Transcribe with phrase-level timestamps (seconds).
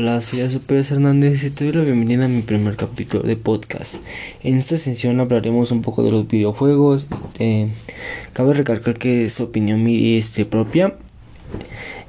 [0.00, 3.96] Hola, soy Super Hernández y te doy la bienvenida a mi primer capítulo de podcast.
[4.44, 7.08] En esta sesión hablaremos un poco de los videojuegos.
[7.10, 7.70] Este,
[8.32, 10.94] cabe recalcar que es opinión mi este, propia.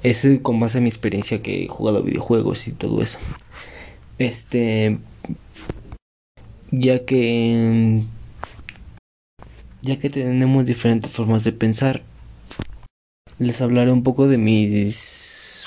[0.04, 3.18] Es con base a mi experiencia que he jugado videojuegos y todo eso.
[4.20, 5.00] Este,
[6.70, 8.04] ya que
[9.82, 12.04] ya que tenemos diferentes formas de pensar,
[13.40, 15.19] les hablaré un poco de mis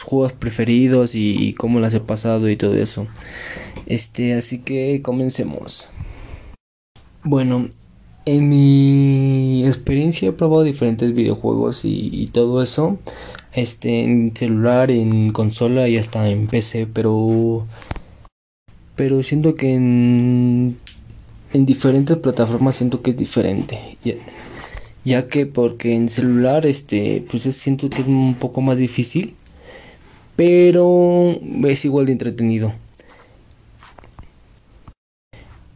[0.03, 3.07] juegos preferidos y, cómo las he pasado y todo eso.
[3.87, 5.89] Este, así que comencemos.
[7.25, 7.69] Bueno,
[8.25, 12.99] en mi experiencia he probado diferentes videojuegos y, todo eso.
[13.53, 17.67] Este, en celular, en consola y hasta en PC, pero.
[18.97, 20.79] Pero siento que en.
[21.53, 23.99] En diferentes plataformas siento que es diferente.
[24.03, 24.15] Ya,
[25.05, 29.35] ya que porque en celular, este, pues siento que es un poco más difícil
[30.43, 31.39] pero
[31.69, 32.73] es igual de entretenido.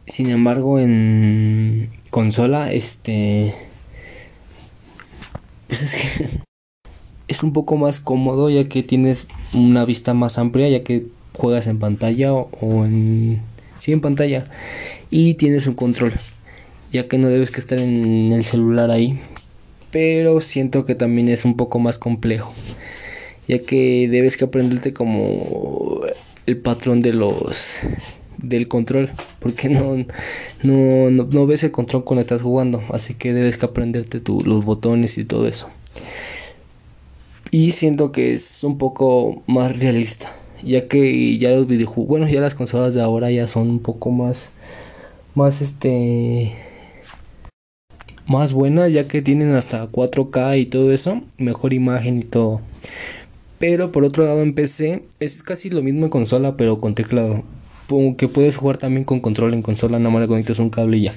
[0.07, 3.53] Sin embargo, en consola, este,
[5.67, 6.39] pues es que
[7.29, 11.67] es un poco más cómodo ya que tienes una vista más amplia, ya que juegas
[11.67, 13.39] en pantalla o, en
[13.77, 14.43] sí en pantalla
[15.09, 16.11] y tienes un control,
[16.91, 19.17] ya que no debes que estar en el celular ahí.
[19.91, 22.51] Pero siento que también es un poco más complejo
[23.47, 26.01] ya que debes que aprenderte como
[26.45, 27.79] el patrón de los
[28.37, 30.05] del control porque no
[30.63, 35.17] no, no, ves el control cuando estás jugando así que debes que aprenderte los botones
[35.17, 35.69] y todo eso.
[37.49, 40.31] Y siento que es un poco más realista
[40.63, 44.11] ya que ya los videojuegos bueno ya las consolas de ahora ya son un poco
[44.11, 44.49] más
[45.35, 46.53] más este
[48.27, 52.61] más buenas ya que tienen hasta 4K y todo eso mejor imagen y todo
[53.59, 57.43] pero por otro lado en PC es casi lo mismo en consola pero con teclado.
[58.17, 61.03] Que puedes jugar también con control en consola, nada más le conectas un cable y
[61.03, 61.13] ya.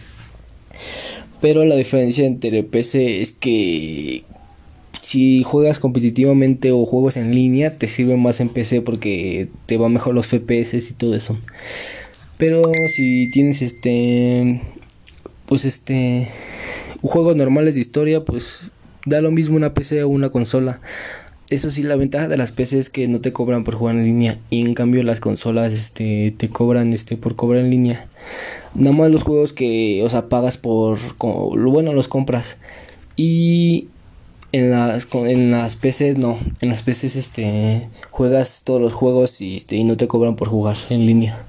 [1.41, 4.23] Pero la diferencia entre PC es que
[5.03, 9.89] si juegas competitivamente o juegos en línea, te sirve más en PC porque te va
[9.89, 11.39] mejor los FPS y todo eso.
[12.39, 14.61] Pero si tienes este
[15.47, 16.29] pues este
[17.03, 18.61] juegos normales de historia, pues
[19.07, 20.81] da lo mismo una PC o una consola.
[21.51, 24.05] Eso sí, la ventaja de las PC es que no te cobran por jugar en
[24.05, 24.39] línea.
[24.51, 28.07] Y en cambio las consolas este, te cobran este, por cobrar en línea.
[28.77, 30.99] Nada más los juegos que, o sea, pagas por...
[31.21, 32.57] lo bueno, los compras.
[33.17, 33.89] Y
[34.53, 36.39] en las, en las PCs no.
[36.61, 40.49] En las PCs este, juegas todos los juegos y, este, y no te cobran por
[40.49, 41.45] jugar en línea.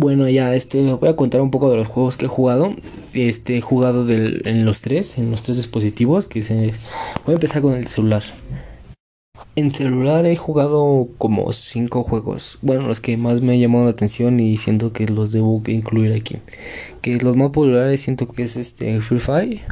[0.00, 2.72] Bueno, ya este voy a contar un poco de los juegos que he jugado.
[3.14, 6.26] Este he jugado en los tres, en los tres dispositivos.
[6.26, 6.72] Que se,
[7.26, 8.22] voy a empezar con el celular.
[9.56, 12.60] En celular he jugado como cinco juegos.
[12.62, 16.12] Bueno, los que más me han llamado la atención y siento que los debo incluir
[16.12, 16.36] aquí.
[17.02, 19.62] Que los más populares siento que es este Free Fire,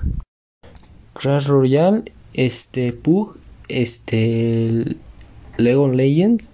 [1.12, 3.38] Crash Royale, este Pug,
[3.68, 4.96] este
[5.56, 6.50] Legends,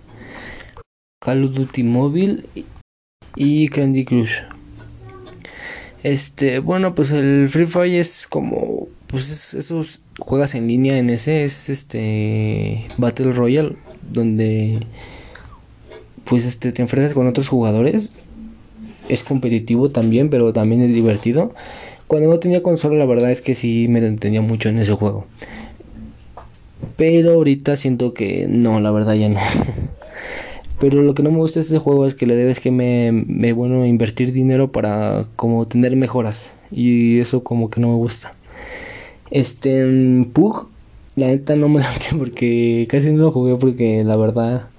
[1.25, 2.44] Call of Duty Mobile
[3.37, 4.41] y Candy Crush.
[6.03, 11.44] Este, bueno, pues el Free Fire es como, pues esos juegas en línea en ese
[11.44, 13.76] es este Battle Royale
[14.10, 14.81] donde
[16.25, 18.12] pues este te enfrentas con otros jugadores.
[19.09, 21.54] Es competitivo también, pero también es divertido.
[22.06, 25.26] Cuando no tenía consola, la verdad es que sí me entendía mucho en ese juego.
[26.97, 29.41] Pero ahorita siento que no, la verdad ya no.
[30.82, 33.53] Pero lo que no me gusta de este juego es que le debes que me,
[33.53, 36.50] bueno invertir dinero para como tener mejoras.
[36.72, 38.34] Y eso como que no me gusta.
[39.31, 40.71] Este en Pug,
[41.15, 44.71] la neta no me late porque casi no lo jugué porque la verdad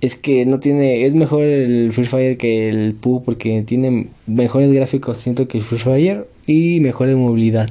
[0.00, 4.72] es que no tiene, es mejor el Free Fire que el Pug porque tiene mejores
[4.72, 7.70] gráficos, siento que el Free Fire y mejor movilidad.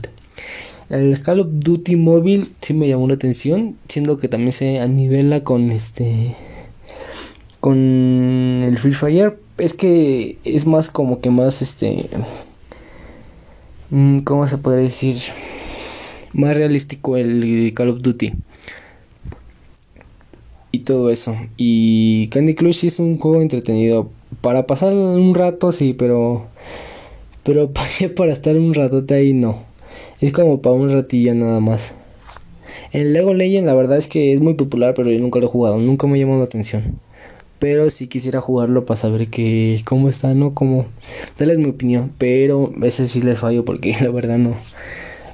[0.89, 5.45] El Call of Duty móvil sí me llamó la atención, siendo que también se anivela
[5.45, 6.35] con este
[7.63, 7.77] con
[8.67, 12.09] el Free Fire es que es más como que más este
[13.89, 15.15] mm, cómo se podría decir
[16.33, 18.33] más realístico el Call of Duty.
[20.73, 21.37] Y todo eso.
[21.55, 24.09] Y Candy Crush es un juego entretenido.
[24.41, 26.47] Para pasar un rato sí pero
[27.43, 27.71] pero
[28.17, 29.59] para estar un ratote ahí no.
[30.19, 31.93] Es como para un ratillo nada más.
[32.91, 35.49] El Lego Legend la verdad es que es muy popular pero yo nunca lo he
[35.49, 35.77] jugado.
[35.77, 36.99] Nunca me llamado la atención
[37.63, 40.53] pero si quisiera jugarlo para saber que cómo está, ¿no?
[40.53, 40.87] Como
[41.39, 44.57] darles mi opinión, pero ese sí les fallo porque la verdad no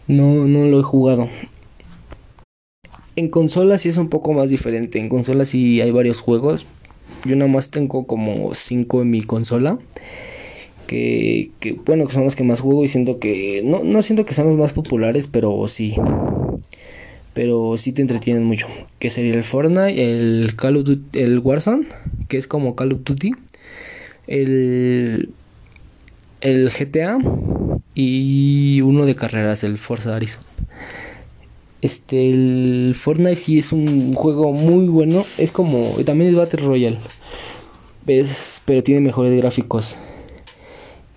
[0.08, 1.28] no no lo he jugado.
[3.16, 5.00] En consola sí es un poco más diferente.
[5.00, 6.68] En consola sí hay varios juegos,
[7.26, 9.80] Yo nada más tengo como 5 en mi consola.
[10.86, 14.26] Que, que, bueno, que son los que más juego y siento que, no, no siento
[14.26, 15.96] que sean los más populares, pero sí,
[17.34, 18.68] pero sí te entretienen mucho.
[19.00, 21.88] Que sería el Fortnite, el Call of Duty, el Warzone,
[22.30, 23.34] que es como Call of Duty,
[24.28, 25.32] el,
[26.40, 27.18] el GTA
[27.94, 30.44] y uno de carreras, el Forza Horizon.
[31.82, 35.26] Este, el Fortnite sí es un juego muy bueno.
[35.38, 37.00] Es como, también es Battle Royale.
[38.66, 39.98] pero tiene mejores gráficos.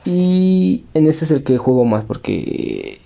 [0.05, 3.02] Y en este es el que juego más porque...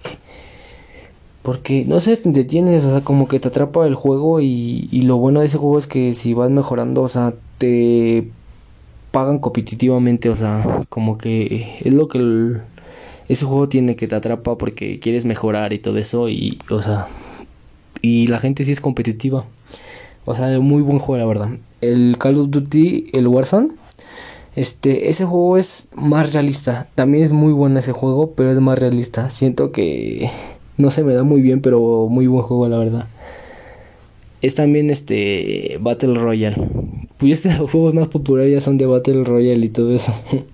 [1.46, 5.02] Porque no sé, te detienes, o sea, como que te atrapa el juego y, y
[5.02, 8.28] lo bueno de ese juego es que si vas mejorando, o sea, te
[9.12, 12.62] pagan competitivamente, o sea, como que es lo que el,
[13.28, 17.06] ese juego tiene que te atrapa porque quieres mejorar y todo eso y, o sea,
[18.02, 19.44] y la gente sí es competitiva.
[20.24, 21.58] O sea, muy buen juego, la verdad.
[21.80, 23.68] El Call of Duty, el Warzone,
[24.56, 26.88] este, ese juego es más realista.
[26.96, 29.30] También es muy bueno ese juego, pero es más realista.
[29.30, 30.28] Siento que
[30.76, 33.06] no se me da muy bien, pero muy buen juego, la verdad.
[34.42, 36.56] Es también este Battle Royale.
[37.16, 40.12] Pues este los juegos más populares ya son de Battle Royale y todo eso.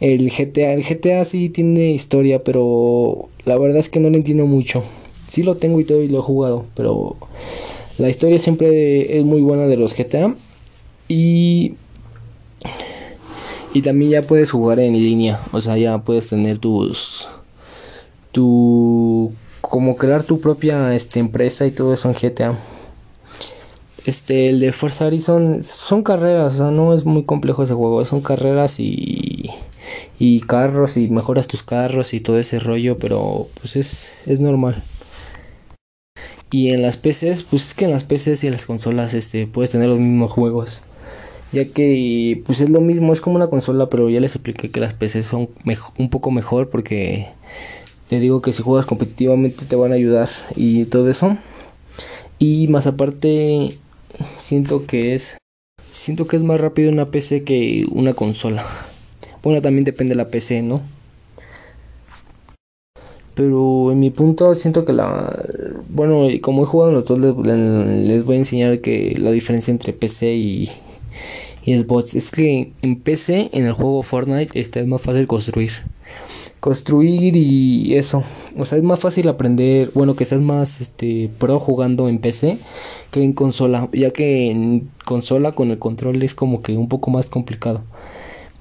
[0.00, 4.46] El GTA, el GTA sí tiene historia, pero la verdad es que no lo entiendo
[4.46, 4.82] mucho.
[5.28, 7.16] Sí lo tengo y todo y lo he jugado, pero
[7.98, 10.34] la historia siempre es muy buena de los GTA.
[11.06, 11.74] Y
[13.74, 17.28] y también ya puedes jugar en línea, o sea, ya puedes tener tus
[18.32, 22.58] tu como crear tu propia este empresa y todo eso en GTA.
[24.04, 28.04] Este, el de Forza Horizon son carreras, o sea, no es muy complejo ese juego,
[28.04, 29.50] son carreras y
[30.18, 34.82] y carros y mejoras tus carros y todo ese rollo, pero pues es es normal.
[36.50, 39.46] Y en las PCs, pues es que en las PCs y en las consolas este,
[39.46, 40.82] puedes tener los mismos juegos.
[41.50, 44.80] Ya que pues es lo mismo, es como una consola, pero ya les expliqué que
[44.80, 45.48] las PCs son
[45.98, 47.28] un poco mejor porque
[48.12, 51.38] te digo que si juegas competitivamente te van a ayudar y todo eso.
[52.38, 53.70] Y más aparte,
[54.38, 55.38] siento que es
[55.90, 58.66] siento que es más rápido una PC que una consola.
[59.42, 60.82] Bueno, también depende de la PC, ¿no?
[63.32, 65.48] Pero en mi punto siento que la...
[65.88, 70.34] Bueno, como he jugado los dos, les, voy a enseñar que la diferencia entre PC
[70.34, 70.68] y,
[71.64, 75.72] y Xbox es que en PC, en el juego Fortnite, este, es más fácil construir.
[76.62, 78.22] Construir y eso.
[78.56, 82.56] O sea, es más fácil aprender, bueno, que seas más este, pro jugando en PC
[83.10, 83.88] que en consola.
[83.92, 87.82] Ya que en consola con el control es como que un poco más complicado.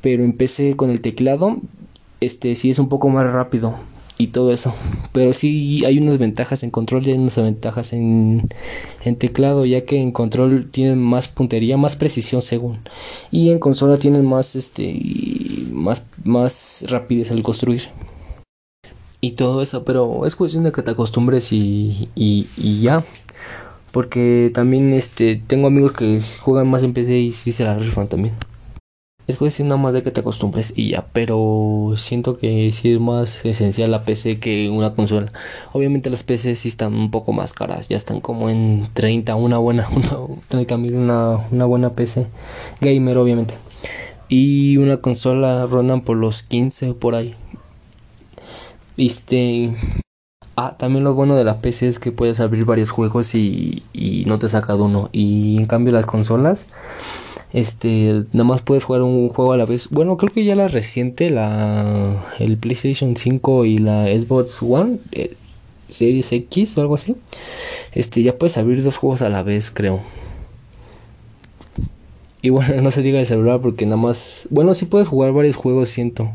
[0.01, 1.57] Pero en PC con el teclado,
[2.21, 3.75] este sí es un poco más rápido
[4.18, 4.74] y todo eso.
[5.12, 8.50] Pero sí hay unas ventajas en control y hay unas ventajas en,
[9.03, 12.80] en teclado, ya que en control tienen más puntería, más precisión según.
[13.30, 14.92] Y en consola tienen más este
[15.72, 17.90] más más rapidez al construir.
[19.24, 23.04] Y todo eso, pero es cuestión de que te acostumbres y, y, ya.
[23.92, 28.08] Porque también este tengo amigos que juegan más en PC y sí se la rifan
[28.08, 28.34] también.
[29.28, 33.00] Es cuestión nada más de que te acostumbres y ya, pero siento que sí es
[33.00, 35.32] más esencial la PC que una consola.
[35.72, 39.58] Obviamente las PC sí están un poco más caras, ya están como en 30, una
[39.60, 42.28] buena, una, 30 mil, una, una buena PC
[42.82, 43.54] gamer obviamente.
[44.32, 47.36] Y una consola rondan por los 15 por ahí.
[48.96, 49.76] Este...
[50.56, 54.24] Ah, también lo bueno de la PC es que puedes abrir varios juegos y, y
[54.28, 55.10] no te saca de uno.
[55.12, 56.64] Y en cambio las consolas
[57.52, 60.70] este nada más puedes jugar un juego a la vez bueno creo que ya la
[60.70, 65.36] reciente la el PlayStation 5 y la Xbox One eh,
[65.90, 67.18] Series X o algo así
[67.92, 70.00] este ya puedes abrir dos juegos a la vez creo
[72.41, 75.55] y bueno no se diga de celular porque nada más bueno sí puedes jugar varios
[75.55, 76.31] juegos siento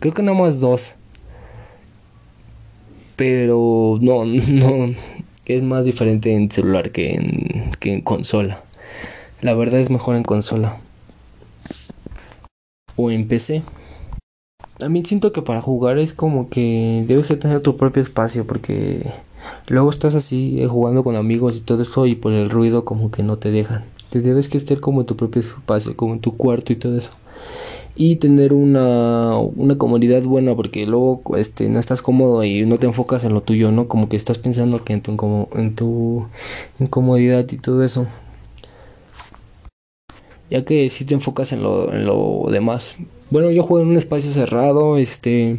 [0.00, 0.94] creo que nada más dos
[3.16, 4.94] pero no no
[5.46, 8.62] es más diferente en celular que en, que en consola
[9.42, 10.78] la verdad es mejor en consola.
[12.96, 13.62] O en PC.
[14.78, 19.12] También siento que para jugar es como que debes de tener tu propio espacio porque
[19.68, 23.10] luego estás así eh, jugando con amigos y todo eso y por el ruido como
[23.10, 23.84] que no te dejan.
[24.10, 26.96] Te debes que estar como en tu propio espacio, como en tu cuarto y todo
[26.96, 27.10] eso.
[27.94, 32.86] Y tener una, una comodidad buena porque luego este, no estás cómodo y no te
[32.86, 33.88] enfocas en lo tuyo, ¿no?
[33.88, 35.02] Como que estás pensando que en
[35.74, 36.26] tu,
[36.78, 38.06] incomodidad y todo eso
[40.50, 42.96] ya que si te enfocas en lo, en lo demás.
[43.30, 45.58] Bueno, yo juego en un espacio cerrado, este,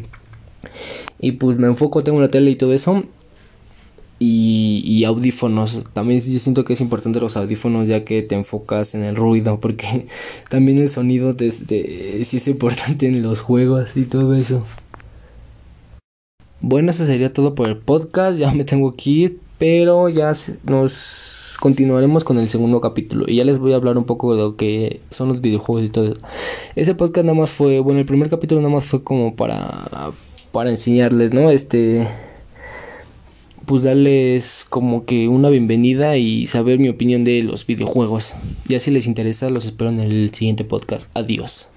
[1.19, 3.03] y pues me enfoco, tengo una tele y todo eso.
[4.19, 5.79] Y, audífonos.
[5.93, 9.59] También yo siento que es importante los audífonos ya que te enfocas en el ruido
[9.61, 10.07] porque
[10.49, 14.65] también el sonido desde, sí es importante en los juegos y todo eso.
[16.59, 18.37] Bueno, eso sería todo por el podcast.
[18.37, 20.33] Ya me tengo que ir, pero ya
[20.63, 24.41] nos continuaremos con el segundo capítulo y ya les voy a hablar un poco de
[24.41, 26.21] lo que son los videojuegos y todo eso.
[26.75, 29.87] Ese podcast nada más fue, bueno, el primer capítulo nada más fue como para
[30.51, 31.51] para enseñarles, ¿no?
[31.51, 32.07] Este
[33.67, 38.33] pues darles como que una bienvenida y saber mi opinión de los videojuegos.
[38.67, 41.09] Ya si les interesa, los espero en el siguiente podcast.
[41.13, 41.69] Adiós.